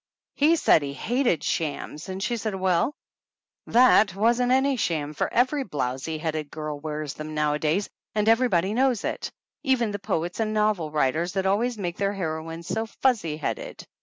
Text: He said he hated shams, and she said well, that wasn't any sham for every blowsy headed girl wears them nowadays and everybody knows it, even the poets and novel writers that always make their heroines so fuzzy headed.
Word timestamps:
He 0.33 0.55
said 0.55 0.81
he 0.81 0.93
hated 0.93 1.43
shams, 1.43 2.09
and 2.09 2.23
she 2.23 2.35
said 2.35 2.55
well, 2.55 2.95
that 3.67 4.15
wasn't 4.15 4.51
any 4.51 4.75
sham 4.75 5.13
for 5.13 5.31
every 5.31 5.63
blowsy 5.63 6.17
headed 6.17 6.49
girl 6.49 6.79
wears 6.79 7.13
them 7.13 7.35
nowadays 7.35 7.87
and 8.15 8.27
everybody 8.27 8.73
knows 8.73 9.03
it, 9.03 9.31
even 9.61 9.91
the 9.91 9.99
poets 9.99 10.39
and 10.39 10.55
novel 10.55 10.89
writers 10.89 11.33
that 11.33 11.45
always 11.45 11.77
make 11.77 11.97
their 11.97 12.13
heroines 12.13 12.65
so 12.67 12.87
fuzzy 12.87 13.37
headed. 13.37 13.85